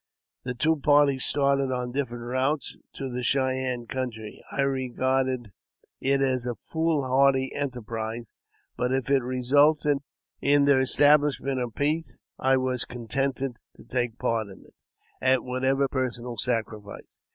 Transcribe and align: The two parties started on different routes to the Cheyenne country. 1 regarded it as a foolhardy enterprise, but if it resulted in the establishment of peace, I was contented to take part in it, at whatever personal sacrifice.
The 0.43 0.55
two 0.55 0.77
parties 0.77 1.25
started 1.25 1.71
on 1.71 1.91
different 1.91 2.23
routes 2.23 2.75
to 2.93 3.07
the 3.07 3.21
Cheyenne 3.21 3.85
country. 3.85 4.43
1 4.51 4.65
regarded 4.65 5.51
it 5.99 6.23
as 6.23 6.47
a 6.47 6.55
foolhardy 6.55 7.53
enterprise, 7.53 8.33
but 8.75 8.91
if 8.91 9.11
it 9.11 9.21
resulted 9.21 9.99
in 10.41 10.65
the 10.65 10.79
establishment 10.79 11.59
of 11.59 11.75
peace, 11.75 12.17
I 12.39 12.57
was 12.57 12.83
contented 12.83 13.57
to 13.75 13.83
take 13.83 14.17
part 14.17 14.47
in 14.47 14.65
it, 14.65 14.73
at 15.21 15.43
whatever 15.43 15.87
personal 15.87 16.35
sacrifice. 16.35 17.15